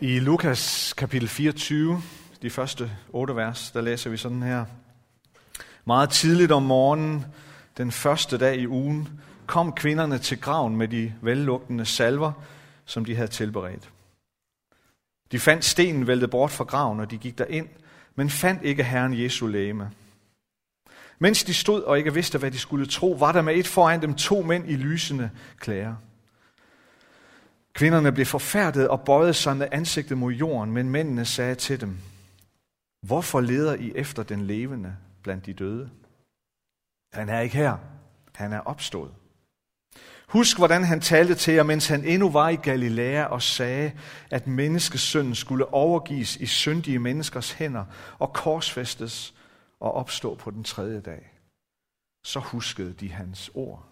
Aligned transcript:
I 0.00 0.18
Lukas 0.18 0.94
kapitel 0.96 1.28
24, 1.28 2.02
de 2.42 2.50
første 2.50 2.90
otte 3.12 3.36
vers, 3.36 3.70
der 3.70 3.80
læser 3.80 4.10
vi 4.10 4.16
sådan 4.16 4.42
her. 4.42 4.64
Meget 5.84 6.10
tidligt 6.10 6.52
om 6.52 6.62
morgenen, 6.62 7.24
den 7.76 7.92
første 7.92 8.38
dag 8.38 8.56
i 8.56 8.66
ugen, 8.66 9.08
kom 9.46 9.72
kvinderne 9.72 10.18
til 10.18 10.40
graven 10.40 10.76
med 10.76 10.88
de 10.88 11.14
vellugtende 11.22 11.84
salver, 11.84 12.32
som 12.84 13.04
de 13.04 13.16
havde 13.16 13.28
tilberedt. 13.28 13.90
De 15.32 15.38
fandt 15.38 15.64
stenen 15.64 16.06
væltet 16.06 16.30
bort 16.30 16.50
fra 16.50 16.64
graven, 16.64 17.00
og 17.00 17.10
de 17.10 17.18
gik 17.18 17.38
derind, 17.38 17.68
men 18.14 18.30
fandt 18.30 18.62
ikke 18.62 18.84
Herren 18.84 19.22
Jesu 19.22 19.46
læme. 19.46 19.90
Mens 21.18 21.44
de 21.44 21.54
stod 21.54 21.82
og 21.82 21.98
ikke 21.98 22.14
vidste, 22.14 22.38
hvad 22.38 22.50
de 22.50 22.58
skulle 22.58 22.86
tro, 22.86 23.16
var 23.20 23.32
der 23.32 23.42
med 23.42 23.54
et 23.54 23.66
foran 23.66 24.02
dem 24.02 24.14
to 24.14 24.42
mænd 24.42 24.70
i 24.70 24.76
lysende 24.76 25.30
klæder. 25.58 25.94
Kvinderne 27.78 28.12
blev 28.12 28.26
forfærdet 28.26 28.88
og 28.88 29.00
bøjede 29.00 29.34
sig 29.34 29.56
med 29.56 29.68
ansigtet 29.72 30.18
mod 30.18 30.32
jorden, 30.32 30.72
men 30.72 30.90
mændene 30.90 31.24
sagde 31.24 31.54
til 31.54 31.80
dem, 31.80 31.98
Hvorfor 33.06 33.40
leder 33.40 33.74
I 33.74 33.92
efter 33.94 34.22
den 34.22 34.46
levende 34.46 34.96
blandt 35.22 35.46
de 35.46 35.52
døde? 35.52 35.90
Han 37.12 37.28
er 37.28 37.40
ikke 37.40 37.56
her. 37.56 37.76
Han 38.34 38.52
er 38.52 38.60
opstået. 38.60 39.14
Husk, 40.28 40.56
hvordan 40.56 40.84
han 40.84 41.00
talte 41.00 41.34
til 41.34 41.54
jer, 41.54 41.62
mens 41.62 41.88
han 41.88 42.04
endnu 42.04 42.30
var 42.30 42.48
i 42.48 42.56
Galilea 42.56 43.24
og 43.24 43.42
sagde, 43.42 43.92
at 44.30 44.46
menneskesønnen 44.46 45.34
skulle 45.34 45.72
overgives 45.72 46.36
i 46.36 46.46
syndige 46.46 46.98
menneskers 46.98 47.52
hænder 47.52 47.84
og 48.18 48.32
korsfæstes 48.32 49.34
og 49.80 49.92
opstå 49.92 50.34
på 50.34 50.50
den 50.50 50.64
tredje 50.64 51.00
dag. 51.00 51.32
Så 52.24 52.40
huskede 52.40 52.92
de 52.92 53.12
hans 53.12 53.50
ord. 53.54 53.87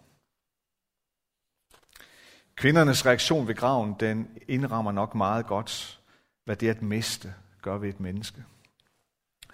Kvindernes 2.56 3.06
reaktion 3.06 3.48
ved 3.48 3.54
graven, 3.54 3.94
den 4.00 4.38
indrammer 4.48 4.92
nok 4.92 5.14
meget 5.14 5.46
godt, 5.46 6.00
hvad 6.44 6.56
det 6.56 6.68
at 6.68 6.82
miste 6.82 7.34
gør 7.62 7.78
ved 7.78 7.88
et 7.88 8.00
menneske. 8.00 8.44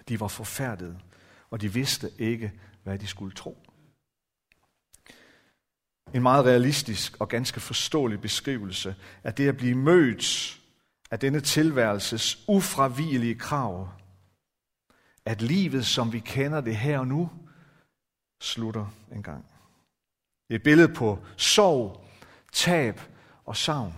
De 0.09 0.19
var 0.19 0.27
forfærdede, 0.27 0.99
og 1.49 1.61
de 1.61 1.73
vidste 1.73 2.11
ikke, 2.19 2.51
hvad 2.83 2.99
de 2.99 3.07
skulle 3.07 3.35
tro. 3.35 3.57
En 6.13 6.21
meget 6.21 6.45
realistisk 6.45 7.21
og 7.21 7.29
ganske 7.29 7.59
forståelig 7.59 8.21
beskrivelse 8.21 8.95
af 9.23 9.33
det 9.33 9.47
at 9.47 9.57
blive 9.57 9.75
mødt 9.75 10.59
af 11.11 11.19
denne 11.19 11.39
tilværelses 11.39 12.45
ufravigelige 12.47 13.35
krav. 13.35 13.89
At 15.25 15.41
livet, 15.41 15.85
som 15.85 16.13
vi 16.13 16.19
kender 16.19 16.61
det 16.61 16.77
her 16.77 16.99
og 16.99 17.07
nu, 17.07 17.29
slutter 18.41 18.85
en 19.11 19.23
gang. 19.23 19.45
Et 20.49 20.63
billede 20.63 20.93
på 20.93 21.25
sorg, 21.37 22.05
tab 22.53 22.99
og 23.45 23.57
savn. 23.57 23.93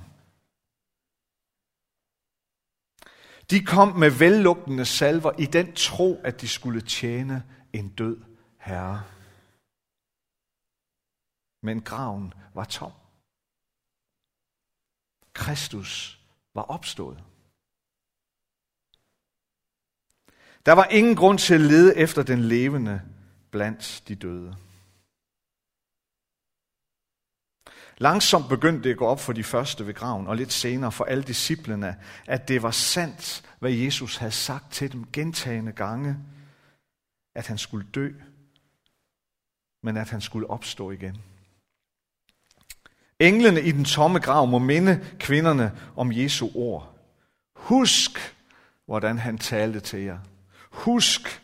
De 3.49 3.65
kom 3.65 3.87
med 3.87 4.11
vellugtende 4.19 4.85
salver 4.85 5.31
i 5.39 5.45
den 5.45 5.75
tro, 5.75 6.21
at 6.23 6.41
de 6.41 6.47
skulle 6.47 6.81
tjene 6.81 7.43
en 7.73 7.89
død 7.89 8.17
herre. 8.59 9.03
Men 11.61 11.81
graven 11.81 12.33
var 12.53 12.63
tom. 12.63 12.91
Kristus 15.33 16.19
var 16.53 16.61
opstået. 16.61 17.23
Der 20.65 20.71
var 20.71 20.85
ingen 20.85 21.15
grund 21.15 21.37
til 21.39 21.53
at 21.53 21.61
lede 21.61 21.97
efter 21.97 22.23
den 22.23 22.39
levende 22.39 23.01
blandt 23.51 24.03
de 24.07 24.15
døde. 24.15 24.64
Langsomt 27.97 28.49
begyndte 28.49 28.83
det 28.83 28.91
at 28.91 28.97
gå 28.97 29.05
op 29.05 29.19
for 29.19 29.33
de 29.33 29.43
første 29.43 29.87
ved 29.87 29.93
graven, 29.93 30.27
og 30.27 30.35
lidt 30.35 30.53
senere 30.53 30.91
for 30.91 31.05
alle 31.05 31.23
disciplene, 31.23 31.97
at 32.27 32.47
det 32.47 32.63
var 32.63 32.71
sandt, 32.71 33.43
hvad 33.59 33.71
Jesus 33.71 34.17
havde 34.17 34.31
sagt 34.31 34.71
til 34.71 34.91
dem 34.91 35.11
gentagende 35.11 35.71
gange, 35.71 36.17
at 37.35 37.47
han 37.47 37.57
skulle 37.57 37.87
dø, 37.95 38.11
men 39.83 39.97
at 39.97 40.09
han 40.09 40.21
skulle 40.21 40.49
opstå 40.49 40.91
igen. 40.91 41.21
Englene 43.19 43.61
i 43.61 43.71
den 43.71 43.85
tomme 43.85 44.19
grav 44.19 44.47
må 44.47 44.59
minde 44.59 45.05
kvinderne 45.19 45.77
om 45.95 46.11
Jesu 46.11 46.49
ord. 46.55 46.95
Husk, 47.53 48.35
hvordan 48.85 49.17
han 49.17 49.37
talte 49.37 49.79
til 49.79 49.99
jer. 49.99 50.19
Husk. 50.69 51.41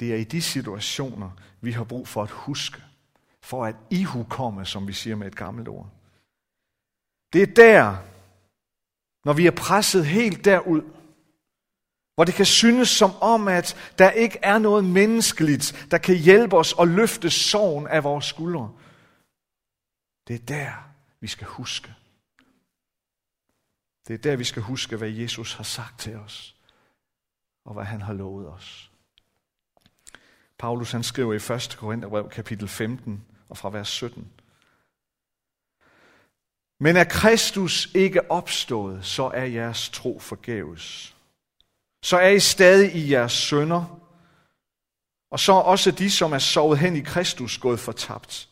Det 0.00 0.12
er 0.12 0.16
i 0.16 0.24
de 0.24 0.42
situationer, 0.42 1.30
vi 1.60 1.72
har 1.72 1.84
brug 1.84 2.08
for 2.08 2.22
at 2.22 2.30
huske 2.30 2.82
for 3.44 3.64
at 3.64 3.76
ihukomme, 3.90 4.66
som 4.66 4.88
vi 4.88 4.92
siger 4.92 5.16
med 5.16 5.26
et 5.26 5.36
gammelt 5.36 5.68
ord. 5.68 5.90
Det 7.32 7.42
er 7.42 7.54
der, 7.54 7.96
når 9.24 9.32
vi 9.32 9.46
er 9.46 9.50
presset 9.50 10.06
helt 10.06 10.44
derud, 10.44 10.82
hvor 12.14 12.24
det 12.24 12.34
kan 12.34 12.46
synes 12.46 12.88
som 12.88 13.10
om, 13.20 13.48
at 13.48 13.92
der 13.98 14.10
ikke 14.10 14.38
er 14.42 14.58
noget 14.58 14.84
menneskeligt, 14.84 15.86
der 15.90 15.98
kan 15.98 16.16
hjælpe 16.16 16.56
os 16.56 16.74
at 16.80 16.88
løfte 16.88 17.30
sorgen 17.30 17.86
af 17.86 18.04
vores 18.04 18.24
skuldre. 18.24 18.72
Det 20.28 20.34
er 20.34 20.46
der, 20.46 20.72
vi 21.20 21.26
skal 21.26 21.46
huske. 21.46 21.94
Det 24.08 24.14
er 24.14 24.18
der, 24.18 24.36
vi 24.36 24.44
skal 24.44 24.62
huske, 24.62 24.96
hvad 24.96 25.10
Jesus 25.10 25.54
har 25.54 25.64
sagt 25.64 26.00
til 26.00 26.16
os, 26.16 26.56
og 27.64 27.74
hvad 27.74 27.84
han 27.84 28.02
har 28.02 28.12
lovet 28.12 28.48
os. 28.48 28.90
Paulus 30.58 30.92
han 30.92 31.02
skriver 31.02 31.32
i 31.32 31.54
1. 31.54 31.76
Korintherbrev 31.78 32.28
kapitel 32.30 32.68
15, 32.68 33.24
og 33.54 33.58
fra 33.58 33.70
vers 33.70 33.88
17. 33.88 34.32
Men 36.80 36.96
er 36.96 37.04
Kristus 37.04 37.88
ikke 37.94 38.30
opstået, 38.30 39.04
så 39.04 39.30
er 39.34 39.44
jeres 39.44 39.88
tro 39.88 40.18
forgæves. 40.18 41.16
Så 42.02 42.16
er 42.16 42.28
I 42.28 42.40
stadig 42.40 42.94
i 42.94 43.12
jeres 43.12 43.32
sønder, 43.32 44.00
og 45.30 45.40
så 45.40 45.52
er 45.52 45.62
også 45.62 45.90
de, 45.90 46.10
som 46.10 46.32
er 46.32 46.38
sovet 46.38 46.78
hen 46.78 46.96
i 46.96 47.00
Kristus, 47.00 47.58
gået 47.58 47.80
fortabt. 47.80 48.48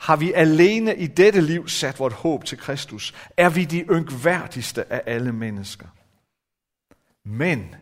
Har 0.00 0.16
vi 0.16 0.32
alene 0.32 0.96
i 0.96 1.06
dette 1.06 1.40
liv 1.40 1.68
sat 1.68 1.98
vort 1.98 2.12
håb 2.12 2.44
til 2.44 2.58
Kristus, 2.58 3.14
er 3.36 3.48
vi 3.48 3.64
de 3.64 3.80
yngværdigste 3.80 4.92
af 4.92 5.02
alle 5.06 5.32
mennesker. 5.32 5.88
Men 7.24 7.74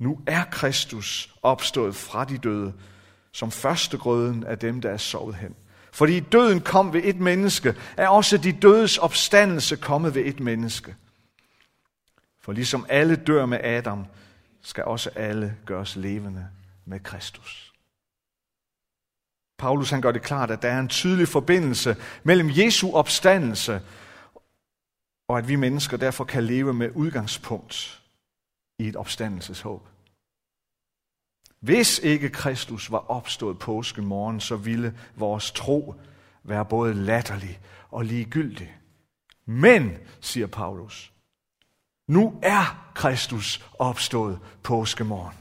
nu 0.00 0.20
er 0.26 0.44
Kristus 0.44 1.34
opstået 1.42 1.96
fra 1.96 2.24
de 2.24 2.38
døde, 2.38 2.74
som 3.34 3.50
førstegrøden 3.50 4.44
af 4.44 4.58
dem, 4.58 4.80
der 4.80 4.90
er 4.90 4.96
sovet 4.96 5.34
hen. 5.34 5.54
Fordi 5.92 6.20
døden 6.20 6.60
kom 6.60 6.92
ved 6.92 7.00
et 7.04 7.20
menneske, 7.20 7.74
er 7.96 8.08
også 8.08 8.38
de 8.38 8.52
dødes 8.52 8.98
opstandelse 8.98 9.76
kommet 9.76 10.14
ved 10.14 10.22
et 10.24 10.40
menneske. 10.40 10.94
For 12.40 12.52
ligesom 12.52 12.86
alle 12.88 13.16
dør 13.16 13.46
med 13.46 13.58
Adam, 13.64 14.06
skal 14.62 14.84
også 14.84 15.10
alle 15.16 15.56
gøres 15.66 15.96
levende 15.96 16.48
med 16.84 17.00
Kristus. 17.00 17.72
Paulus 19.58 19.90
han 19.90 20.00
gør 20.00 20.12
det 20.12 20.22
klart, 20.22 20.50
at 20.50 20.62
der 20.62 20.68
er 20.68 20.80
en 20.80 20.88
tydelig 20.88 21.28
forbindelse 21.28 21.96
mellem 22.22 22.50
Jesu 22.50 22.92
opstandelse 22.92 23.80
og 25.28 25.38
at 25.38 25.48
vi 25.48 25.56
mennesker 25.56 25.96
derfor 25.96 26.24
kan 26.24 26.44
leve 26.44 26.74
med 26.74 26.90
udgangspunkt 26.94 28.02
i 28.78 28.88
et 28.88 28.96
opstandelseshåb. 28.96 29.88
Hvis 31.64 31.98
ikke 31.98 32.28
Kristus 32.28 32.90
var 32.90 33.10
opstået 33.10 33.58
påskemorgen, 33.58 34.40
så 34.40 34.56
ville 34.56 34.98
vores 35.16 35.50
tro 35.50 35.94
være 36.42 36.64
både 36.64 36.94
latterlig 36.94 37.60
og 37.90 38.04
ligegyldig. 38.04 38.76
Men, 39.46 39.92
siger 40.20 40.46
Paulus, 40.46 41.12
nu 42.08 42.40
er 42.42 42.90
Kristus 42.94 43.70
opstået 43.78 44.38
påskemorgen. 44.62 45.36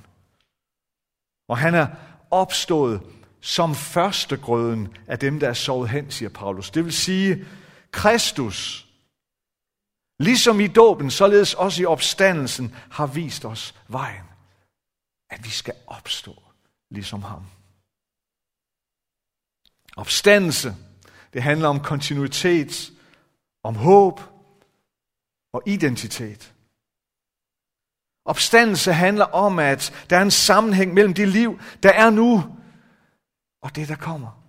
Og 1.50 1.58
han 1.58 1.76
er 1.76 1.88
opstået 2.32 3.02
som 3.42 3.76
førstegrøden 3.76 4.98
af 5.08 5.20
dem, 5.20 5.40
der 5.40 5.50
er 5.50 5.54
sovet 5.54 5.90
hen, 5.90 6.12
siger 6.12 6.30
Paulus. 6.30 6.72
Det 6.72 6.86
vil 6.86 6.94
sige, 6.94 7.46
Kristus, 7.92 8.88
ligesom 10.20 10.60
i 10.60 10.68
dåben, 10.68 11.12
således 11.12 11.54
også 11.54 11.82
i 11.82 11.86
opstandelsen, 11.86 12.76
har 12.92 13.08
vist 13.08 13.46
os 13.46 13.76
vejen 13.88 14.33
at 15.34 15.46
vi 15.46 15.50
skal 15.50 15.74
opstå 15.88 16.44
ligesom 16.92 17.24
ham. 17.24 17.46
Opstandelse, 19.98 20.76
det 21.34 21.44
handler 21.44 21.68
om 21.68 21.80
kontinuitet, 21.80 22.92
om 23.64 23.76
håb 23.76 24.22
og 25.54 25.64
identitet. 25.66 26.54
Opstandelse 28.26 28.94
handler 28.94 29.26
om, 29.26 29.60
at 29.60 30.06
der 30.10 30.18
er 30.18 30.22
en 30.22 30.32
sammenhæng 30.32 30.94
mellem 30.94 31.14
det 31.14 31.28
liv, 31.28 31.60
der 31.84 31.90
er 31.90 32.10
nu, 32.10 32.44
og 33.62 33.76
det, 33.76 33.88
der 33.88 33.96
kommer. 33.96 34.44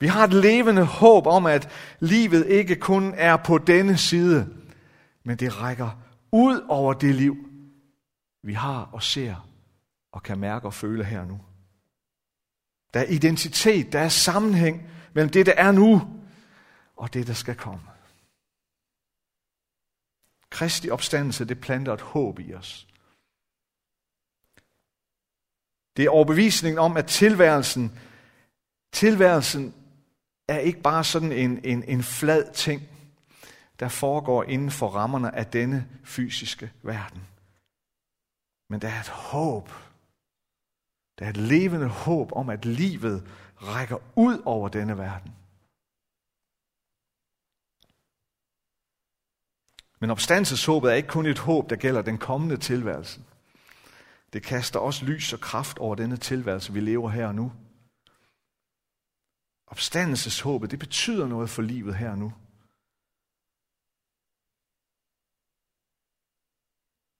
Vi 0.00 0.06
har 0.06 0.24
et 0.24 0.32
levende 0.32 0.84
håb 0.84 1.26
om, 1.26 1.46
at 1.46 1.70
livet 2.00 2.46
ikke 2.46 2.76
kun 2.76 3.14
er 3.16 3.36
på 3.36 3.58
denne 3.58 3.96
side, 3.96 4.56
men 5.24 5.36
det 5.36 5.60
rækker 5.60 5.90
ud 6.32 6.60
over 6.68 6.92
det 6.92 7.14
liv, 7.14 7.36
vi 8.42 8.52
har 8.52 8.90
og 8.92 9.02
ser 9.02 9.47
og 10.18 10.22
kan 10.22 10.38
mærke 10.38 10.66
og 10.66 10.74
føle 10.74 11.04
her 11.04 11.24
nu. 11.24 11.40
Der 12.94 13.00
er 13.00 13.04
identitet, 13.04 13.92
der 13.92 14.00
er 14.00 14.08
sammenhæng 14.08 14.90
mellem 15.12 15.30
det, 15.30 15.46
der 15.46 15.52
er 15.56 15.72
nu, 15.72 16.00
og 16.96 17.14
det, 17.14 17.26
der 17.26 17.32
skal 17.32 17.54
komme. 17.54 17.86
Kristi 20.50 20.90
opstandelse, 20.90 21.44
det 21.44 21.60
planter 21.60 21.94
et 21.94 22.00
håb 22.00 22.38
i 22.38 22.54
os. 22.54 22.86
Det 25.96 26.04
er 26.04 26.10
overbevisningen 26.10 26.78
om, 26.78 26.96
at 26.96 27.06
tilværelsen, 27.06 27.98
tilværelsen 28.92 29.74
er 30.48 30.58
ikke 30.58 30.80
bare 30.80 31.04
sådan 31.04 31.32
en, 31.32 31.64
en, 31.64 31.84
en 31.84 32.02
flad 32.02 32.52
ting, 32.54 32.82
der 33.80 33.88
foregår 33.88 34.44
inden 34.44 34.70
for 34.70 34.88
rammerne 34.88 35.36
af 35.36 35.46
denne 35.46 35.88
fysiske 36.04 36.72
verden. 36.82 37.26
Men 38.70 38.80
der 38.80 38.88
er 38.88 39.00
et 39.00 39.08
håb. 39.08 39.70
Der 41.18 41.24
er 41.24 41.30
et 41.30 41.36
levende 41.36 41.88
håb 41.88 42.32
om, 42.32 42.50
at 42.50 42.64
livet 42.64 43.28
rækker 43.56 43.98
ud 44.16 44.42
over 44.44 44.68
denne 44.68 44.98
verden. 44.98 45.34
Men 50.00 50.10
opstandelseshåbet 50.10 50.90
er 50.90 50.94
ikke 50.94 51.08
kun 51.08 51.26
et 51.26 51.38
håb, 51.38 51.70
der 51.70 51.76
gælder 51.76 52.02
den 52.02 52.18
kommende 52.18 52.56
tilværelse. 52.56 53.20
Det 54.32 54.42
kaster 54.42 54.78
også 54.78 55.04
lys 55.04 55.32
og 55.32 55.40
kraft 55.40 55.78
over 55.78 55.94
denne 55.94 56.16
tilværelse, 56.16 56.72
vi 56.72 56.80
lever 56.80 57.10
her 57.10 57.26
og 57.26 57.34
nu. 57.34 57.52
Opstandelseshåbet, 59.66 60.70
det 60.70 60.78
betyder 60.78 61.26
noget 61.26 61.50
for 61.50 61.62
livet 61.62 61.96
her 61.96 62.10
og 62.10 62.18
nu. 62.18 62.32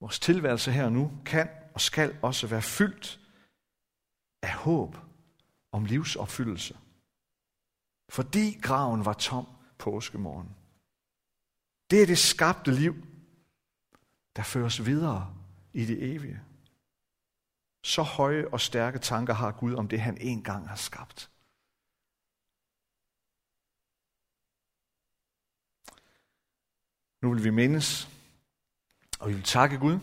Vores 0.01 0.21
tilværelse 0.21 0.73
her 0.73 0.85
og 0.85 0.93
nu 0.93 1.13
kan 1.27 1.49
og 1.75 1.81
skal 1.81 2.19
også 2.23 2.47
være 2.47 2.63
fyldt 2.63 3.28
af 4.43 4.53
håb 4.55 4.97
om 5.73 5.85
livsopfyldelse. 5.85 6.79
Fordi 8.09 8.59
graven 8.63 9.05
var 9.05 9.13
tom 9.13 9.47
påskemorgen. 9.79 10.57
Det 11.91 12.03
er 12.03 12.07
det 12.07 12.19
skabte 12.19 12.71
liv, 12.71 12.95
der 14.37 14.43
føres 14.43 14.87
videre 14.87 15.35
i 15.73 15.85
det 15.85 16.15
evige. 16.15 16.43
Så 17.85 18.03
høje 18.03 18.49
og 18.49 18.61
stærke 18.61 18.99
tanker 18.99 19.35
har 19.35 19.53
Gud 19.53 19.75
om 19.75 19.89
det, 19.89 20.01
han 20.01 20.19
engang 20.21 20.69
har 20.69 20.77
skabt. 20.77 21.31
Nu 27.23 27.35
vil 27.35 27.45
vi 27.45 27.51
mindes, 27.51 28.09
og 29.21 29.29
vi 29.29 29.35
vil 29.35 29.43
takke 29.43 29.79
Gud 29.79 29.99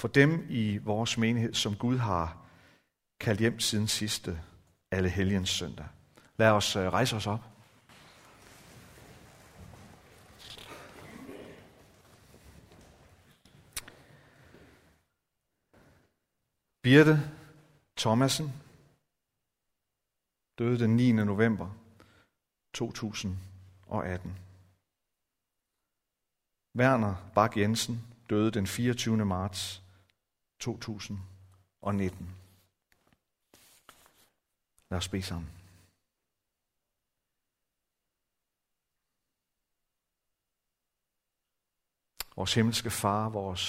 for 0.00 0.08
dem 0.08 0.46
i 0.50 0.78
vores 0.78 1.18
menighed, 1.18 1.54
som 1.54 1.76
Gud 1.76 1.96
har 1.98 2.43
kaldt 3.24 3.40
hjem 3.40 3.60
siden 3.60 3.88
sidste 3.88 4.40
alle 4.90 5.08
helgens 5.08 5.50
søndag. 5.50 5.86
Lad 6.36 6.50
os 6.50 6.76
øh, 6.76 6.92
rejse 6.92 7.16
os 7.16 7.26
op. 7.26 7.40
Birte 16.82 17.30
Thomasen 17.96 18.52
døde 20.58 20.78
den 20.78 20.96
9. 20.96 21.12
november 21.12 21.70
2018. 22.74 24.38
Werner 26.76 27.14
Bak 27.34 27.56
Jensen 27.56 28.04
døde 28.30 28.50
den 28.50 28.66
24. 28.66 29.24
marts 29.24 29.82
2019. 30.60 32.43
Lad 34.94 34.98
os 34.98 35.08
bede 35.08 35.22
sammen. 35.22 35.50
Vores 42.36 42.54
himmelske 42.54 42.90
far, 42.90 43.28
vores 43.28 43.66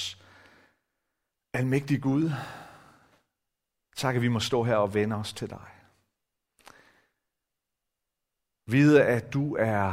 almægtige 1.53 2.01
Gud, 2.01 2.25
tak 3.95 4.15
at 4.15 4.21
vi 4.21 4.27
må 4.27 4.39
stå 4.39 4.63
her 4.63 4.75
og 4.75 4.93
vende 4.93 5.15
os 5.15 5.33
til 5.33 5.49
dig. 5.49 5.69
Vide, 8.71 9.05
at 9.15 9.33
du 9.33 9.55
er 9.55 9.87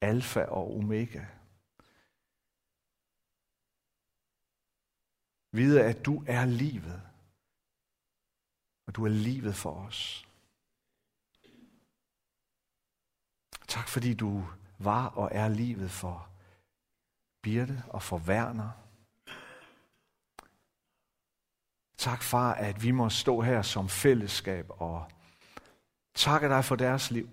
alfa 0.00 0.44
og 0.44 0.76
omega. 0.78 1.24
Vide, 5.58 5.84
at 5.90 6.06
du 6.06 6.24
er 6.26 6.44
livet. 6.44 7.11
Og 8.86 8.96
du 8.96 9.04
er 9.04 9.08
livet 9.08 9.54
for 9.54 9.86
os. 9.86 10.28
Tak 13.68 13.88
fordi 13.88 14.14
du 14.14 14.44
var 14.78 15.06
og 15.06 15.28
er 15.32 15.48
livet 15.48 15.90
for 15.90 16.28
Birte 17.42 17.82
og 17.88 18.02
for 18.02 18.18
Werner. 18.18 18.70
Tak 21.96 22.22
far, 22.22 22.54
at 22.54 22.82
vi 22.82 22.90
må 22.90 23.10
stå 23.10 23.40
her 23.40 23.62
som 23.62 23.88
fællesskab 23.88 24.66
og 24.68 25.10
takke 26.14 26.48
dig 26.48 26.64
for 26.64 26.76
deres 26.76 27.10
liv. 27.10 27.28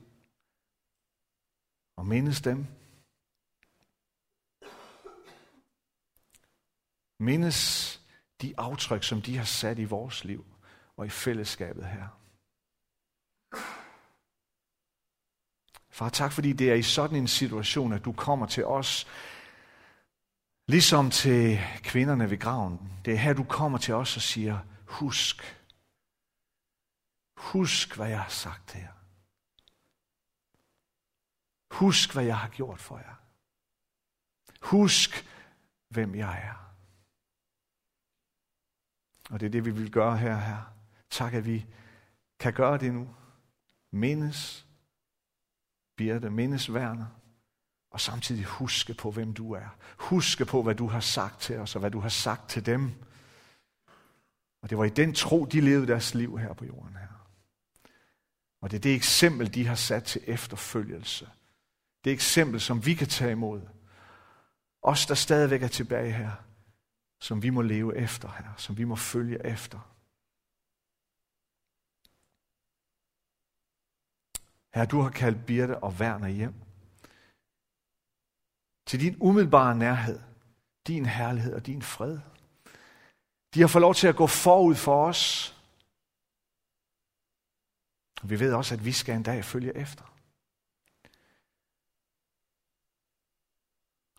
Og 1.96 2.06
mindes 2.06 2.42
dem. 2.42 2.68
Mindes 7.20 8.02
de 8.42 8.54
aftryk, 8.58 9.04
som 9.04 9.22
de 9.22 9.38
har 9.38 9.46
sat 9.46 9.80
i 9.80 9.84
vores 9.84 10.24
liv 10.24 10.46
og 11.00 11.06
i 11.06 11.10
fællesskabet 11.10 11.86
her. 11.86 12.08
Far, 15.90 16.10
tak 16.10 16.32
fordi 16.32 16.54
det 16.54 16.70
er 16.70 16.74
i 16.76 16.82
sådan 16.82 17.18
en 17.18 17.28
situation, 17.28 17.94
at 17.94 18.06
du 18.06 18.14
kommer 18.14 18.46
til 18.46 18.66
os, 18.66 19.08
ligesom 20.68 21.10
til 21.12 21.60
kvinderne 21.84 22.30
ved 22.30 22.40
graven. 22.40 23.02
Det 23.06 23.14
er 23.14 23.18
her, 23.18 23.34
du 23.34 23.44
kommer 23.44 23.78
til 23.78 23.94
os 23.94 24.16
og 24.16 24.22
siger, 24.22 24.60
husk. 24.86 25.62
Husk, 27.38 27.96
hvad 27.96 28.10
jeg 28.10 28.22
har 28.22 28.30
sagt 28.30 28.68
til 28.68 28.80
jer. 28.80 28.94
Husk, 31.72 32.14
hvad 32.14 32.24
jeg 32.24 32.38
har 32.38 32.50
gjort 32.50 32.80
for 32.80 32.98
jer. 32.98 33.16
Husk, 34.62 35.26
hvem 35.90 36.16
jeg 36.16 36.40
er. 36.44 36.76
Og 39.30 39.40
det 39.40 39.46
er 39.46 39.50
det, 39.50 39.66
vi 39.66 39.72
vil 39.72 39.92
gøre 39.92 40.18
her, 40.18 40.38
her. 40.38 40.79
Tak, 41.10 41.34
at 41.34 41.46
vi 41.46 41.66
kan 42.40 42.54
gøre 42.54 42.78
det 42.78 42.94
nu. 42.94 43.16
Mindes 43.92 44.66
Birte, 45.98 46.30
mindes 46.30 46.70
Werner, 46.70 47.06
og 47.92 48.02
samtidig 48.02 48.46
huske 48.46 48.94
på, 48.94 49.12
hvem 49.12 49.34
du 49.34 49.54
er. 49.54 49.76
Huske 49.98 50.46
på, 50.46 50.64
hvad 50.64 50.76
du 50.76 50.88
har 50.88 51.00
sagt 51.00 51.42
til 51.42 51.58
os, 51.58 51.76
og 51.76 51.80
hvad 51.80 51.92
du 51.92 52.00
har 52.00 52.10
sagt 52.10 52.50
til 52.50 52.66
dem. 52.66 52.92
Og 54.62 54.70
det 54.70 54.78
var 54.78 54.86
i 54.86 54.90
den 54.90 55.14
tro, 55.14 55.46
de 55.46 55.62
levede 55.62 55.88
deres 55.88 56.14
liv 56.14 56.38
her 56.38 56.54
på 56.54 56.66
jorden 56.66 56.96
her. 56.96 57.08
Og 58.62 58.72
det 58.72 58.78
er 58.78 58.82
det 58.82 58.96
eksempel, 58.96 59.54
de 59.54 59.68
har 59.68 59.76
sat 59.76 60.04
til 60.04 60.22
efterfølgelse. 60.28 61.30
Det 62.04 62.12
eksempel, 62.12 62.62
som 62.62 62.86
vi 62.86 62.94
kan 62.94 63.08
tage 63.08 63.32
imod. 63.32 63.62
Os, 64.82 65.06
der 65.06 65.16
stadigvæk 65.16 65.64
er 65.64 65.68
tilbage 65.68 66.12
her 66.12 66.32
som 67.20 67.44
vi 67.44 67.50
må 67.50 67.62
leve 67.62 67.98
efter, 67.98 68.30
her, 68.38 68.54
som 68.58 68.78
vi 68.78 68.84
må 68.84 68.96
følge 68.96 69.46
efter. 69.46 69.80
Herre, 74.80 74.92
du 74.92 75.02
har 75.02 75.10
kaldt 75.10 75.46
Birte 75.46 75.84
og 75.84 75.92
Werner 75.92 76.28
hjem. 76.28 76.54
Til 78.88 79.00
din 79.00 79.18
umiddelbare 79.22 79.76
nærhed, 79.76 80.20
din 80.88 81.06
herlighed 81.06 81.54
og 81.54 81.66
din 81.66 81.82
fred. 81.82 82.20
De 83.54 83.62
har 83.62 83.68
fået 83.68 83.82
lov 83.82 83.96
til 83.96 84.08
at 84.08 84.16
gå 84.16 84.28
forud 84.28 84.76
for 84.76 85.08
os. 85.08 85.24
Vi 88.24 88.40
ved 88.40 88.54
også, 88.54 88.76
at 88.76 88.86
vi 88.86 88.92
skal 88.92 89.16
en 89.16 89.24
dag 89.24 89.46
følge 89.46 89.76
efter. 89.76 90.06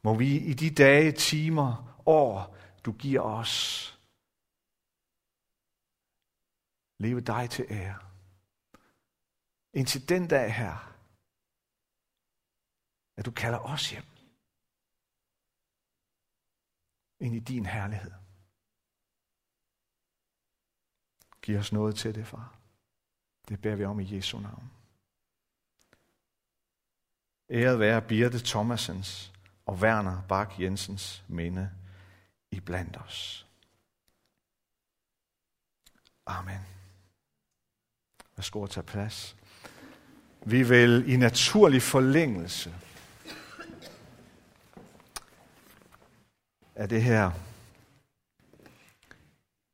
Må 0.02 0.14
vi 0.14 0.38
i 0.50 0.55
de 0.55 0.75
dage, 0.75 1.12
timer, 1.12 1.99
år, 2.07 2.57
du 2.85 2.93
giver 2.93 3.21
os. 3.21 3.55
Leve 6.99 7.21
dig 7.21 7.50
til 7.50 7.67
ære. 7.71 8.10
Indtil 9.73 10.09
den 10.09 10.29
dag 10.29 10.55
her, 10.55 10.97
at 13.17 13.27
du 13.27 13.31
kalder 13.31 13.59
os 13.59 13.91
hjem. 13.91 14.05
Ind 17.21 17.35
i 17.35 17.41
din 17.41 17.67
herlighed. 17.67 18.12
Giv 21.43 21.59
os 21.59 21.73
noget 21.73 21.97
til 21.97 22.15
det, 22.15 22.27
far. 22.27 22.59
Det 23.49 23.62
beder 23.62 23.77
vi 23.77 23.85
om 23.85 24.00
i 24.00 24.17
Jesu 24.17 24.41
navn. 24.41 24.71
Æret 27.50 27.79
være 27.79 28.09
Birte 28.09 28.39
Thomasens 28.39 29.33
og 29.67 29.75
Werner 29.75 30.23
Bak 30.29 30.61
Jensens 30.61 31.25
minde 31.29 31.71
i 32.50 32.61
blandt 32.61 32.97
os. 32.97 33.47
Amen. 36.27 36.61
Værsgo 38.37 38.65
at 38.65 38.71
tage 38.71 38.87
plads. 38.87 39.39
Vi 40.47 40.68
vil 40.68 41.04
i 41.09 41.16
naturlig 41.16 41.82
forlængelse 41.82 42.75
af 46.75 46.88
det 46.88 47.02
her 47.02 47.30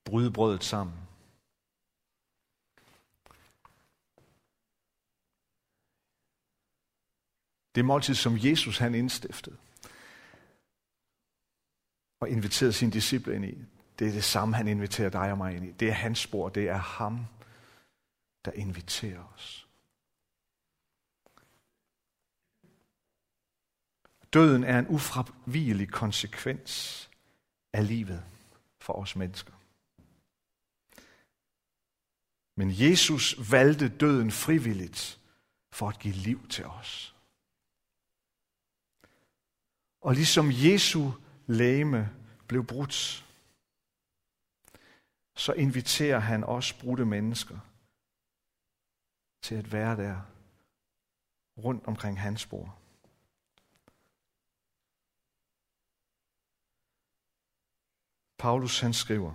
bryde 0.05 0.33
brødet 0.33 0.65
sammen. 0.65 0.97
Det 7.75 7.85
måltid, 7.85 8.15
som 8.15 8.37
Jesus 8.37 8.79
han 8.79 8.95
indstiftede 8.95 9.57
og 12.21 12.29
inviterede 12.29 12.73
sine 12.73 12.93
disciple 12.93 13.35
ind 13.35 13.45
i, 13.45 13.65
det 13.99 14.09
er 14.09 14.13
det 14.13 14.25
samme, 14.25 14.55
han 14.55 14.69
inviterer 14.69 15.11
dig 15.11 15.33
og 15.33 15.39
mig 15.39 15.57
ind 15.57 15.65
i. 15.65 15.73
Det 15.73 15.89
er 15.89 15.93
hans 15.93 16.19
spor, 16.19 16.49
det 16.49 16.69
er 16.69 16.77
ham, 16.77 17.27
der 18.45 18.53
inviterer 18.53 19.35
os. 19.35 19.66
Døden 24.37 24.65
er 24.65 24.79
en 24.79 24.89
ufravigelig 24.89 25.89
konsekvens 25.89 27.11
af 27.73 27.87
livet 27.87 28.25
for 28.79 28.93
os 28.93 29.17
mennesker. 29.17 29.53
Men 32.57 32.69
Jesus 32.71 33.51
valgte 33.51 33.89
døden 33.89 34.31
frivilligt 34.31 35.21
for 35.73 35.89
at 35.89 35.99
give 35.99 36.15
liv 36.15 36.49
til 36.49 36.65
os. 36.65 37.15
Og 40.01 40.15
ligesom 40.15 40.47
Jesu 40.51 41.11
læme 41.47 42.11
blev 42.49 42.67
brudt, 42.67 43.27
så 45.37 45.53
inviterer 45.53 46.19
han 46.19 46.45
os 46.45 46.73
brudte 46.73 47.05
mennesker 47.05 47.59
til 49.43 49.55
at 49.55 49.73
være 49.73 49.97
der 49.97 50.21
rundt 51.59 51.87
omkring 51.87 52.21
hans 52.21 52.47
bord. 52.47 52.86
Paulus 58.39 58.81
han 58.81 58.93
skriver, 58.93 59.33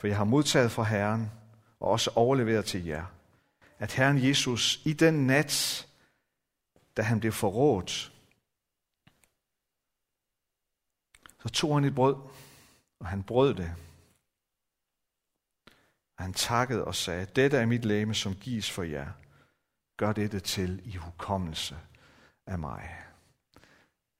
For 0.00 0.06
jeg 0.06 0.16
har 0.16 0.24
modtaget 0.24 0.70
fra 0.70 0.82
Herren 0.82 1.30
og 1.80 1.90
også 1.90 2.10
overleveret 2.14 2.64
til 2.64 2.84
jer, 2.84 3.06
at 3.78 3.92
Herren 3.92 4.28
Jesus 4.28 4.86
i 4.86 4.92
den 4.92 5.26
nat, 5.26 5.86
da 6.96 7.02
han 7.02 7.20
blev 7.20 7.32
forrådt, 7.32 8.12
så 11.42 11.48
tog 11.48 11.74
han 11.74 11.84
et 11.84 11.94
brød, 11.94 12.16
og 12.98 13.06
han 13.06 13.22
brød 13.22 13.54
det. 13.54 13.74
Og 16.16 16.24
han 16.24 16.32
takkede 16.32 16.84
og 16.84 16.94
sagde, 16.94 17.26
dette 17.26 17.56
er 17.56 17.66
mit 17.66 17.84
læme, 17.84 18.14
som 18.14 18.34
gives 18.34 18.70
for 18.70 18.82
jer. 18.82 19.12
Gør 19.96 20.12
dette 20.12 20.40
til 20.40 20.82
i 20.84 20.96
hukommelse 20.96 21.78
af 22.46 22.58
mig. 22.58 23.09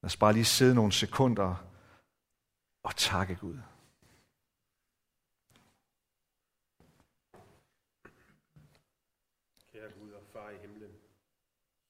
Lad 0.02 0.08
os 0.10 0.16
bare 0.16 0.32
lige 0.32 0.44
sidde 0.44 0.74
nogle 0.74 0.92
sekunder 0.92 1.50
og 2.82 2.96
takke 2.96 3.34
Gud. 3.34 3.58
Kære 9.72 9.92
Gud 9.98 10.12
og 10.12 10.24
far 10.32 10.50
i 10.50 10.58
himlen, 10.58 10.92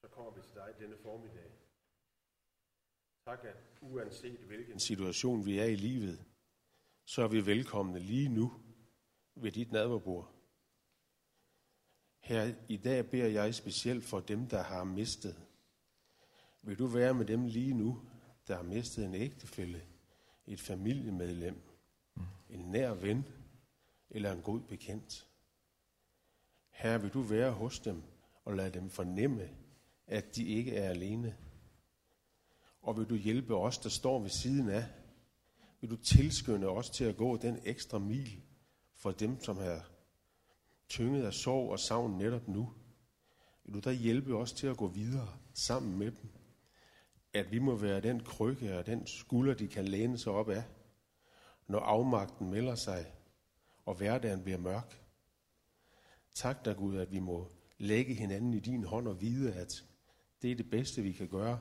så 0.01 0.07
kommer 0.07 0.31
vi 0.31 0.41
til 0.41 0.55
dig 0.55 0.73
denne 0.79 0.97
formiddag. 0.97 1.51
Tak, 3.25 3.39
at 3.43 3.57
uanset 3.81 4.39
hvilken 4.39 4.79
situation 4.79 5.45
vi 5.45 5.59
er 5.59 5.65
i 5.65 5.75
livet, 5.75 6.25
så 7.05 7.21
er 7.23 7.27
vi 7.27 7.45
velkomne 7.45 7.99
lige 7.99 8.29
nu 8.29 8.61
ved 9.35 9.51
dit 9.51 9.71
nadverbord. 9.71 10.33
Her 12.19 12.55
i 12.69 12.77
dag 12.77 13.09
beder 13.09 13.27
jeg 13.27 13.55
specielt 13.55 14.03
for 14.03 14.19
dem, 14.19 14.47
der 14.47 14.61
har 14.61 14.83
mistet. 14.83 15.50
Vil 16.63 16.79
du 16.79 16.85
være 16.85 17.13
med 17.13 17.25
dem 17.25 17.45
lige 17.45 17.73
nu, 17.73 18.01
der 18.47 18.55
har 18.55 18.63
mistet 18.63 19.05
en 19.05 19.13
ægtefælle, 19.13 19.81
et 20.47 20.59
familiemedlem, 20.59 21.61
en 22.49 22.59
nær 22.59 22.93
ven 22.93 23.25
eller 24.09 24.31
en 24.31 24.41
god 24.41 24.59
bekendt? 24.59 25.27
Her 26.69 26.97
vil 26.97 27.09
du 27.09 27.21
være 27.21 27.51
hos 27.51 27.79
dem 27.79 28.03
og 28.45 28.55
lade 28.55 28.79
dem 28.79 28.89
fornemme, 28.89 29.49
at 30.07 30.35
de 30.35 30.47
ikke 30.47 30.75
er 30.75 30.89
alene. 30.89 31.37
Og 32.81 32.97
vil 32.97 33.05
du 33.05 33.15
hjælpe 33.15 33.55
os, 33.55 33.77
der 33.77 33.89
står 33.89 34.19
ved 34.19 34.29
siden 34.29 34.69
af? 34.69 34.85
Vil 35.81 35.89
du 35.89 35.95
tilskynde 35.95 36.67
os 36.67 36.89
til 36.89 37.03
at 37.03 37.17
gå 37.17 37.37
den 37.37 37.59
ekstra 37.63 37.99
mil 37.99 38.41
for 38.95 39.11
dem, 39.11 39.43
som 39.43 39.57
er 39.57 39.79
tynget 40.89 41.23
af 41.25 41.33
sorg 41.33 41.71
og 41.71 41.79
savn 41.79 42.17
netop 42.17 42.47
nu? 42.47 42.73
Vil 43.63 43.73
du 43.73 43.79
da 43.79 43.91
hjælpe 43.91 44.35
os 44.35 44.53
til 44.53 44.67
at 44.67 44.77
gå 44.77 44.87
videre 44.87 45.37
sammen 45.53 45.99
med 45.99 46.11
dem? 46.11 46.40
At 47.33 47.51
vi 47.51 47.59
må 47.59 47.75
være 47.75 48.01
den 48.01 48.23
krykke 48.23 48.77
og 48.77 48.85
den 48.85 49.07
skulder, 49.07 49.53
de 49.53 49.67
kan 49.67 49.85
læne 49.85 50.17
sig 50.17 50.33
op 50.33 50.49
af, 50.49 50.63
når 51.67 51.79
afmagten 51.79 52.49
melder 52.49 52.75
sig, 52.75 53.05
og 53.85 53.95
hverdagen 53.95 54.43
bliver 54.43 54.57
mørk. 54.57 55.01
Tak 56.35 56.65
dig 56.65 56.77
Gud, 56.77 56.97
at 56.97 57.11
vi 57.11 57.19
må 57.19 57.47
lægge 57.77 58.13
hinanden 58.13 58.53
i 58.53 58.59
din 58.59 58.83
hånd 58.83 59.07
og 59.07 59.21
vide, 59.21 59.53
at 59.53 59.83
det 60.41 60.51
er 60.51 60.55
det 60.55 60.69
bedste, 60.69 61.01
vi 61.01 61.11
kan 61.11 61.27
gøre. 61.27 61.59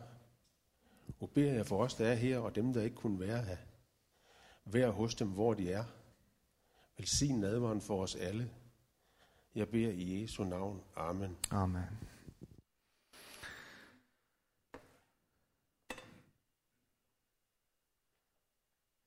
Og 1.21 1.31
beder 1.31 1.53
jeg 1.53 1.67
for 1.67 1.85
os, 1.85 1.95
der 1.95 2.07
er 2.07 2.15
her, 2.15 2.39
og 2.39 2.55
dem, 2.55 2.73
der 2.73 2.83
ikke 2.83 2.97
kunne 2.97 3.21
være 3.21 3.43
her. 3.43 3.57
Vær 4.65 4.91
hos 4.91 5.15
dem, 5.15 5.29
hvor 5.29 5.55
de 5.55 5.73
er. 5.73 5.85
Velsign 6.97 7.41
nadvaren 7.41 7.81
for 7.81 8.03
os 8.03 8.17
alle. 8.17 8.51
Jeg 9.55 9.69
beder 9.69 9.91
i 9.91 10.23
Jesu 10.23 10.45
navn. 10.45 10.81
Amen. 10.97 11.37
Amen. 11.51 12.10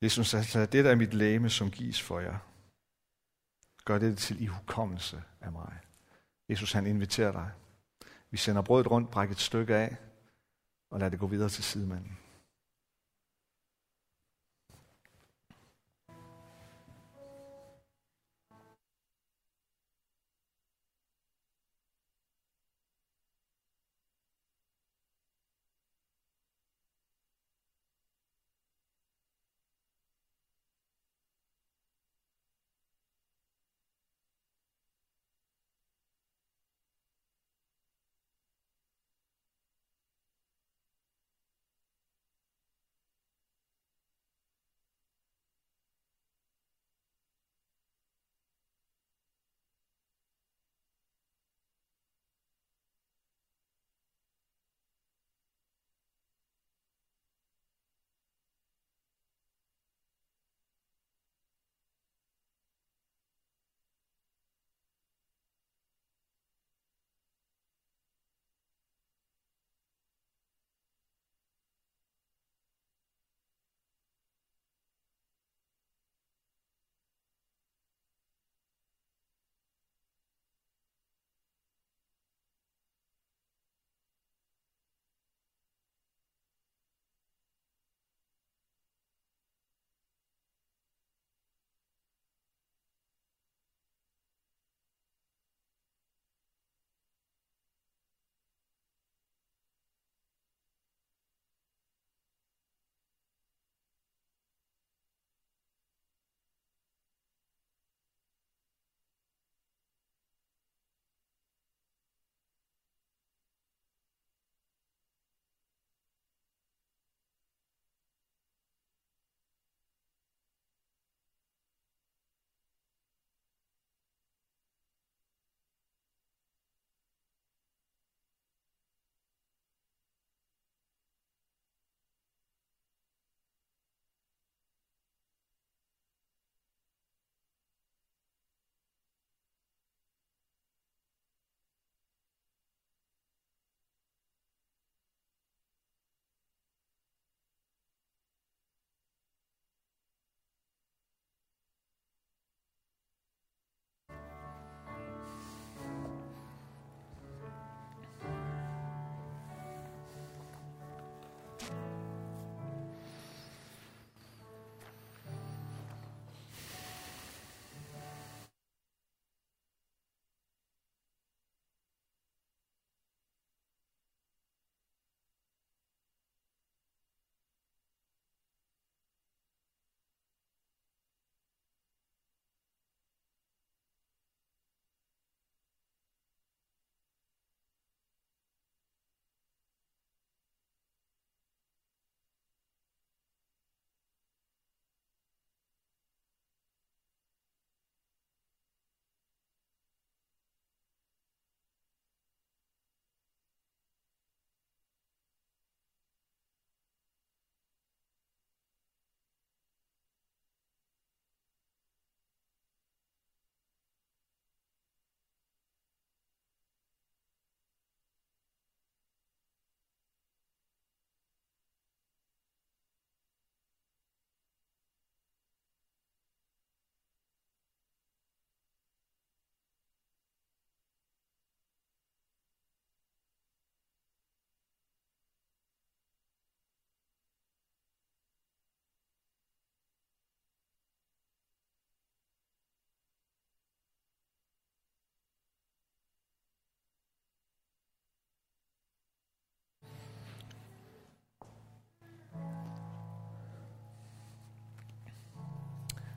Jesus 0.04 0.28
sagde, 0.28 0.66
det 0.66 0.86
der 0.86 0.92
er 0.92 0.96
mit 0.96 1.14
læme, 1.14 1.50
som 1.50 1.72
gives 1.72 2.02
for 2.02 2.20
jer. 2.20 2.38
Gør 3.86 3.98
det 3.98 4.18
til 4.18 4.42
i 4.42 4.46
hukommelse 4.46 5.24
af 5.42 5.52
mig. 5.52 5.80
Jesus 6.50 6.72
han 6.72 6.88
inviterer 6.88 7.32
dig. 7.32 7.52
Vi 8.32 8.38
sender 8.38 8.62
brødet 8.62 8.92
rundt, 8.92 9.12
bræk 9.12 9.32
et 9.32 9.40
stykke 9.40 9.76
af, 9.76 9.98
og 10.92 11.00
lad 11.00 11.12
det 11.12 11.20
gå 11.20 11.28
videre 11.28 11.50
til 11.50 11.64
sidemanden. 11.64 12.18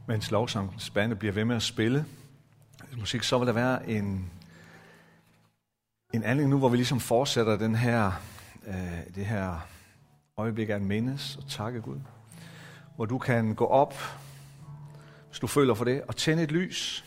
Mens 0.07 0.31
lovsangsbandet 0.31 1.19
bliver 1.19 1.33
ved 1.33 1.45
med 1.45 1.57
at 1.57 1.63
spille 1.63 2.05
musik, 2.99 3.23
så 3.23 3.39
vil 3.39 3.47
der 3.47 3.53
være 3.53 3.89
en, 3.89 4.31
en 6.15 6.23
anledning 6.23 6.51
nu, 6.51 6.59
hvor 6.59 6.69
vi 6.69 6.77
ligesom 6.77 7.01
fortsætter 7.01 7.57
den 7.57 7.75
her, 7.75 8.13
øh, 8.67 9.15
det 9.15 9.27
her 9.27 9.67
øjeblik 10.37 10.71
af 10.71 10.81
mindes 10.81 11.37
og 11.37 11.49
takke 11.49 11.81
Gud. 11.81 12.01
Hvor 12.97 13.05
du 13.05 13.19
kan 13.19 13.55
gå 13.55 13.67
op, 13.67 13.95
hvis 15.29 15.39
du 15.39 15.47
føler 15.47 15.75
for 15.75 15.85
det, 15.85 16.03
og 16.03 16.17
tænde 16.17 16.43
et 16.43 16.53
lys. 16.53 17.05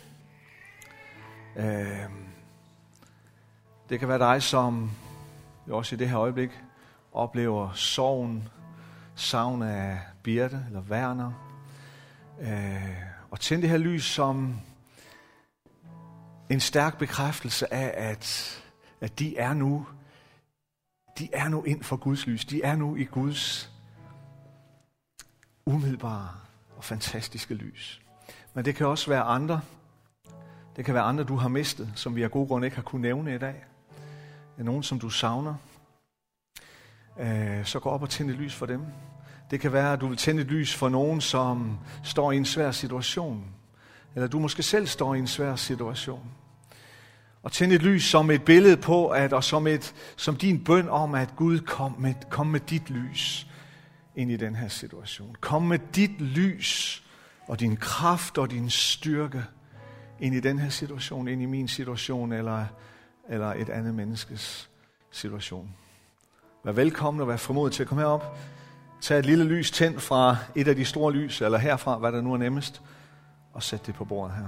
Øh, 1.56 2.10
det 3.90 4.00
kan 4.00 4.08
være 4.08 4.20
dig, 4.34 4.44
som 4.44 4.92
jo 5.68 5.78
også 5.78 5.96
i 5.96 5.98
det 5.98 6.10
her 6.10 6.20
øjeblik 6.20 6.50
oplever 7.12 7.72
sorgen, 7.74 8.50
savn 9.16 9.62
af 9.62 10.00
Birte 10.24 10.66
eller 10.68 10.82
Werner. 10.82 11.59
Øh, 12.39 12.95
og 13.32 13.39
tænd 13.39 13.62
det 13.62 13.69
her 13.69 13.78
lys 13.78 14.06
som 14.06 14.62
en 16.49 16.60
stærk 16.60 16.97
bekræftelse 16.97 17.73
af, 17.73 18.10
at, 18.12 18.56
at 19.02 19.19
de 19.19 19.38
er 19.38 19.54
nu 19.54 19.88
de 21.19 21.30
er 21.34 21.49
nu 21.49 21.63
ind 21.63 21.84
for 21.84 21.95
Guds 21.95 22.28
lys. 22.28 22.45
De 22.45 22.63
er 22.63 22.75
nu 22.75 22.95
i 22.95 23.04
Guds 23.04 23.71
umiddelbare 25.65 26.30
og 26.78 26.84
fantastiske 26.84 27.54
lys. 27.54 28.02
Men 28.54 28.65
det 28.65 28.75
kan 28.75 28.88
også 28.88 29.10
være 29.10 29.21
andre. 29.21 29.62
Det 30.75 30.86
kan 30.86 30.93
være 30.93 31.04
andre, 31.04 31.23
du 31.23 31.36
har 31.36 31.49
mistet, 31.49 31.91
som 31.95 32.15
vi 32.15 32.23
af 32.23 32.32
god 32.32 32.47
grund 32.47 32.65
ikke 32.65 32.75
har 32.75 32.84
kunnet 32.84 33.02
nævne 33.02 33.36
i 33.36 33.38
dag. 33.38 33.65
Nogen, 34.58 34.84
som 34.84 34.99
du 34.99 35.10
savner. 35.10 35.56
Øh, 37.19 37.65
så 37.65 37.80
gå 37.80 37.89
op 37.89 38.02
og 38.02 38.10
tænd 38.10 38.30
et 38.30 38.36
lys 38.36 38.56
for 38.56 38.65
dem. 38.65 38.86
Det 39.52 39.60
kan 39.60 39.74
være, 39.74 39.94
at 39.94 40.02
du 40.02 40.08
vil 40.08 40.18
tænde 40.18 40.42
et 40.42 40.48
lys 40.48 40.76
for 40.76 40.90
nogen, 40.90 41.22
som 41.22 41.78
står 42.04 42.32
i 42.32 42.38
en 42.38 42.46
svær 42.46 42.72
situation. 42.72 43.46
Eller 44.16 44.28
du 44.28 44.40
måske 44.40 44.64
selv 44.64 44.88
står 44.88 45.16
i 45.16 45.20
en 45.20 45.28
svær 45.28 45.56
situation. 45.56 46.32
Og 47.44 47.52
tænde 47.52 47.76
et 47.76 47.82
lys 47.82 48.04
som 48.04 48.32
et 48.32 48.44
billede 48.44 48.78
på, 48.78 49.08
at, 49.08 49.34
og 49.34 49.44
som, 49.44 49.68
et, 49.68 49.94
som 50.18 50.36
din 50.36 50.64
bøn 50.64 50.90
om, 50.90 51.16
at 51.16 51.36
Gud 51.36 51.60
kom 51.60 51.96
med, 52.00 52.14
kom 52.30 52.48
med 52.48 52.60
dit 52.60 52.90
lys 52.90 53.48
ind 54.16 54.32
i 54.32 54.38
den 54.38 54.56
her 54.56 54.68
situation. 54.68 55.36
Kom 55.42 55.64
med 55.64 55.80
dit 55.96 56.22
lys 56.22 57.04
og 57.48 57.60
din 57.60 57.78
kraft 57.78 58.38
og 58.38 58.52
din 58.52 58.70
styrke 58.70 59.44
ind 60.20 60.36
i 60.36 60.40
den 60.40 60.60
her 60.60 60.70
situation, 60.70 61.28
ind 61.28 61.42
i 61.42 61.46
min 61.46 61.68
situation 61.68 62.32
eller, 62.32 62.66
eller 63.30 63.54
et 63.54 63.70
andet 63.70 63.96
menneskes 63.96 64.70
situation. 65.12 65.70
Vær 66.64 66.72
velkommen 66.72 67.22
og 67.22 67.28
vær 67.28 67.38
formodet 67.38 67.74
til 67.74 67.84
at 67.84 67.88
komme 67.90 68.02
herop. 68.02 68.38
Tag 69.02 69.20
et 69.20 69.26
lille 69.26 69.44
lys 69.44 69.72
tændt 69.72 70.02
fra 70.02 70.38
et 70.56 70.68
af 70.68 70.76
de 70.76 70.86
store 70.86 71.14
lys, 71.14 71.42
eller 71.42 71.58
herfra, 71.58 71.98
hvad 71.98 72.12
der 72.12 72.22
nu 72.22 72.34
er 72.34 72.38
nemmest, 72.38 72.82
og 73.54 73.64
sæt 73.64 73.86
det 73.86 73.96
på 73.96 74.06
bordet 74.06 74.36
her. 74.36 74.46